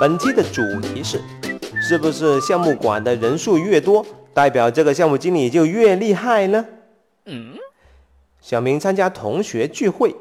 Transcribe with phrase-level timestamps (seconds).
[0.00, 1.20] 本期的主题是：
[1.82, 6.64] 是不是项目管的人数越多，代表这个项目经理就越厉害呢？
[7.24, 7.54] 嗯。
[8.40, 10.14] 小明参加同学聚会，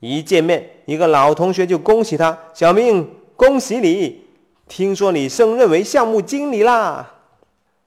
[0.00, 4.22] 一见面，一个老同学就恭喜他：“小明，恭喜你！
[4.68, 7.14] 听说你升任为项目经理啦！”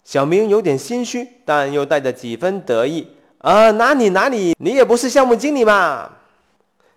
[0.03, 3.07] 小明有点心虚，但又带着几分得意
[3.37, 6.09] ：“啊，哪里哪里，你也不是项目经理嘛！”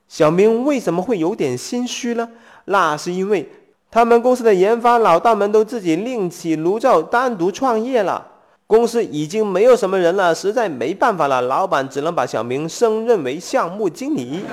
[0.08, 2.30] 小明为什么会有点心虚呢？
[2.64, 3.48] 那是因为
[3.90, 8.32] 他们公司的研发老大们都自己另起炉灶，单独创业了。
[8.66, 14.44] 公司已经没有什么人了，实在没办法了，老板只能把小明升任为项目经理。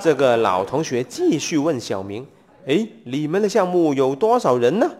[0.00, 2.26] 这个老同学继续问小明
[2.66, 4.90] ：“哎，你们的项目有多少人呢？”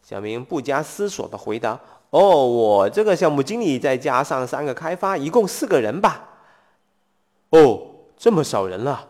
[0.00, 1.78] 小明不加思索的回答
[2.10, 6.22] ：“哦，我这个项目经理再加上三个开发，一共四个人吧。”
[7.50, 7.80] 哦，
[8.16, 9.04] 这么少人了。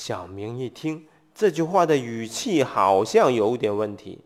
[0.00, 4.18] 小明一听这句话的语气好像有点问题。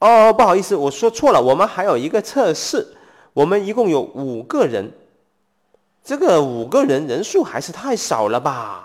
[0.00, 1.40] 哦，不好意思，我说错了。
[1.40, 2.94] 我们还有一个测试，
[3.32, 4.92] 我们一共有五个人。
[6.04, 8.84] 这个五个人人数还是太少了吧？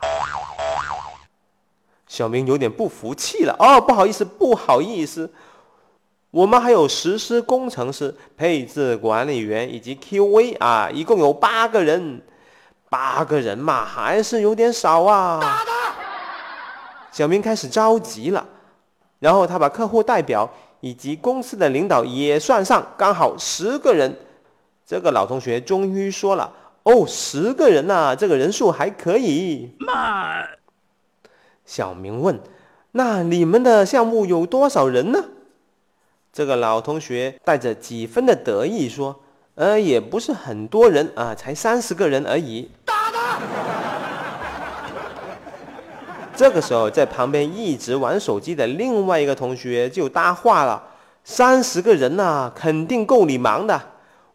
[2.08, 3.54] 小明有点不服气了。
[3.60, 5.30] 哦，不好意思，不好意思，
[6.32, 12.22] 我们还有实施工程师、配置管理员以及 QA 啊，一共有八个人。
[12.90, 15.40] 八个人嘛，还是有点少啊。
[17.12, 18.48] 小明开始着急了，
[19.20, 20.50] 然后他把客户代表。
[20.84, 24.18] 以及公司的领导也算上，刚好十个人。
[24.84, 26.52] 这个老同学终于说了
[26.82, 30.44] ：“哦，十个人呐，这个人数还可以。”妈，
[31.68, 32.40] 小明问
[32.94, 35.24] ：“那你们的项目有多少人呢？”
[36.34, 39.22] 这个老同学带着几分的得意说
[39.54, 42.72] ：“呃，也不是很多人啊，才三十个人而已。”
[46.42, 50.82] 这个时候，在旁边一直玩手机的另外一个同学就搭话了
[51.24, 53.80] ：“三十个人呐，肯定够你忙的。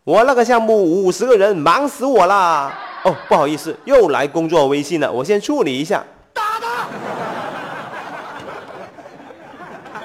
[0.05, 2.73] 我那个项目五十个人，忙死我啦。”
[3.03, 6.05] 哦，不好意思，又来工作微信了，我先处理一下。
[6.33, 6.87] 打他！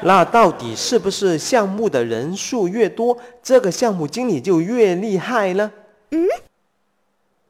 [0.01, 5.71] 那到底是不是项目的人数越多，这个项目经理就越厉害呢？
[6.09, 6.25] 嗯，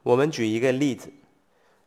[0.04, 1.08] 我们举一个例子，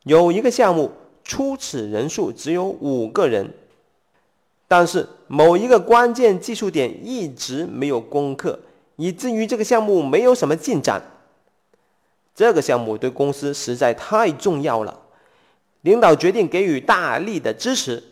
[0.05, 0.91] 有一个项目。
[1.25, 3.53] 初始人数只有五个人，
[4.69, 8.61] 但是某一个关键技术点一直没有攻克，
[8.97, 11.03] 以至于这个项目没有什么进展。
[12.35, 15.01] 这个项目对公司实在太重要了，
[15.81, 18.03] 领导决定给予大力的支持，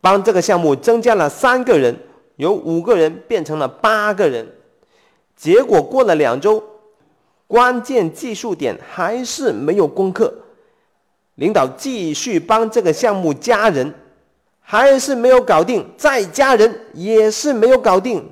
[0.00, 1.96] 帮这个项目增加了三个人，
[2.36, 4.46] 由五个人变成了八个人。
[5.36, 6.62] 结果过了两周，
[7.46, 10.32] 关键技术点还是没有攻克。
[11.40, 13.94] 领导继续帮这个项目加人，
[14.60, 18.22] 还是没有搞定，再加人也是没有搞定。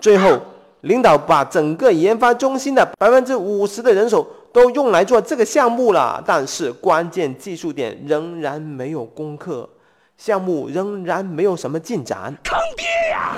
[0.00, 0.38] 最后，
[0.82, 9.66] 领导把整个研发中心的百分之五十的人手都用来做这个项目了，但是关键技术点仍然没有攻克，
[10.18, 12.36] 项目仍然没有什么进展。
[12.44, 13.34] 坑爹呀！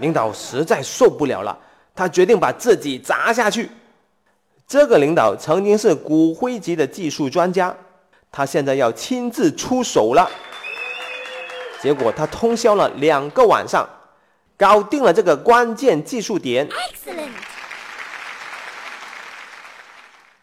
[0.00, 1.56] 领导实在受不了了，
[1.94, 3.70] 他决定把自己砸下去。
[4.68, 7.74] 这个领导曾经是骨灰级的技术专家，
[8.32, 10.28] 他现在要亲自出手了。
[11.80, 13.88] 结果他通宵了两个晚上，
[14.56, 16.68] 搞定了这个关键技术点。
[16.68, 17.30] Excellent。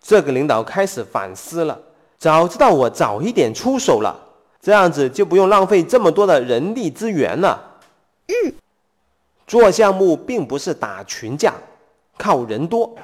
[0.02, 1.78] 这个领导开始反思了，
[2.18, 4.18] 早知道我早一点出手了，
[4.62, 7.80] 这样子就不用浪费这么多的人力资源了。
[8.28, 8.54] 嗯。
[9.46, 11.54] 做项目并不是打群架，
[12.18, 12.96] 靠人多。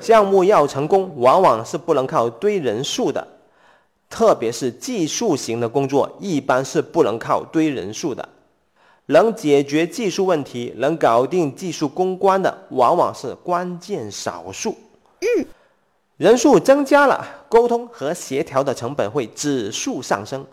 [0.00, 3.26] 项目要成功，往往是不能靠堆人数的，
[4.08, 8.28] 特别是技术型的工作，一般是不能靠堆人数的。
[9.06, 14.76] 能解决技术问题、能搞定技术攻关的，往往是关键少数。
[15.20, 15.46] 嗯，
[16.16, 20.44] 人数增加了，沟通和协调的成本会指数上升。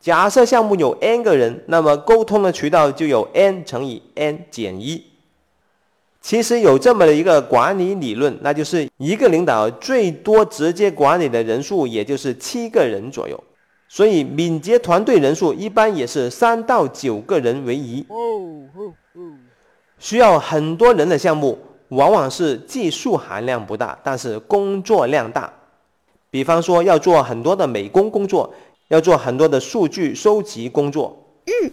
[0.00, 5.04] 假设项目有 n 个人，那么沟通的渠道就有 n 乘以 n 减一。
[6.20, 13.42] 其实有这么的一个管理理论，那就是一个领导最多直接管理的人数也就是七个人左右，
[13.88, 18.04] 所以敏捷团队人数一般也是三到九个人为宜。
[19.98, 25.52] 需要很多人的项目，往往是技术含量不大，但是工作量大。
[26.30, 28.52] 比方说要做很多的美工工作，
[28.88, 31.16] 要做很多的数据收集工作。
[31.46, 31.70] 嗯。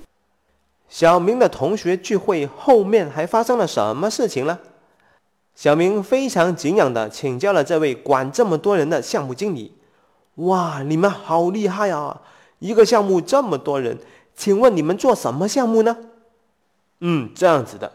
[0.96, 4.58] 小明的同学聚会后面还发生了什么事情呢？
[5.54, 9.78] 小明非常敬仰地请教了这位管这么多人的项目经理
[10.48, 12.22] ：“哇，你们好厉害啊！
[12.60, 14.00] 一个项目这么多人，
[14.38, 15.98] 请问你们做什么项目呢？
[17.02, 17.92] 嗯，这样子的，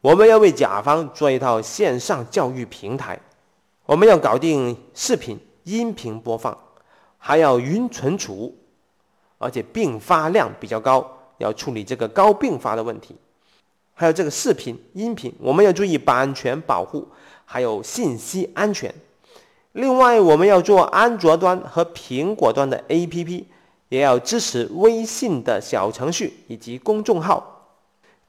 [0.00, 3.20] 我们要为甲方做一套线上教育平台，
[3.86, 6.58] 我们要搞定视频、音频播放，
[7.16, 8.56] 还要云存储，
[9.38, 13.16] 而且并发量比较高，要处理这个高并发的问题。
[13.94, 17.06] 还有这个视频、音频，我们要注意版权保护，
[17.44, 18.94] 还有信息安全。
[19.72, 23.44] 另外，我们要做安卓端和苹果端的 APP，
[23.88, 27.66] 也要支持微信的小程序以及公众号，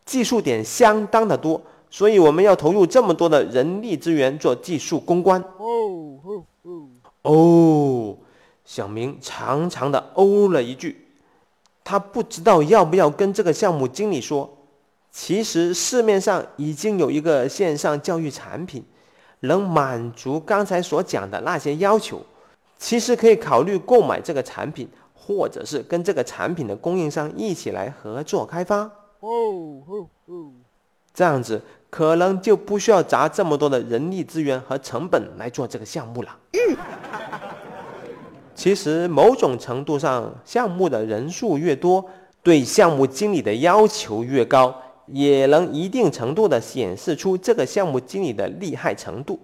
[0.05, 5.41] 技术点相当的多，所以我们要投入这么多的人力资源做技术攻关。
[5.57, 6.89] 哦哦哦！
[7.23, 8.17] 哦，
[8.65, 11.00] 小明长长的哦了一句，
[11.83, 14.57] 他不知道要不要跟这个项目经理说，
[15.11, 18.83] 其实市面上已经有一个线上教育产品。
[19.43, 22.21] 能满足刚才所讲的那些要求，
[22.77, 28.77] 其实可以考虑购买这个产品，或者是跟这个产品的供应商一起来合作开发。
[29.19, 30.51] 哦哦哦，
[31.11, 36.37] 这样子可能就不需要砸这么多的人力资源和成本来做这个项目了。
[38.61, 42.05] 其实某种程度上，项目的人数越多，
[42.43, 44.71] 对项目经理的要求越高。
[45.07, 49.39] 也能一定程度的显示出这个项目经理的厉害程度，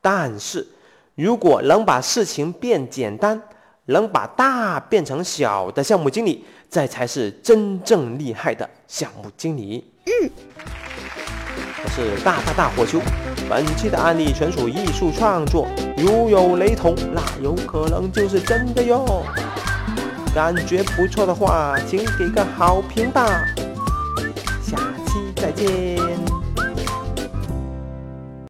[0.00, 0.66] 但是
[1.14, 3.38] 如果能把事情变简单，
[3.84, 9.84] 能把大变成小的项目经理，这才是真正厉害的项目经理。
[10.06, 10.30] 嗯，
[11.84, 12.98] 我是大大大火球，
[13.48, 19.22] 本期的案例纯属艺术创作，如有雷同，那有可能就是真的哟。
[20.34, 23.24] 感觉不错的话，请给个好评吧。
[24.62, 24.76] 下
[25.06, 26.33] 期再见。